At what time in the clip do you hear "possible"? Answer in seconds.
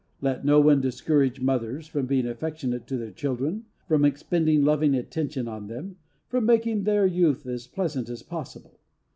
8.23-8.79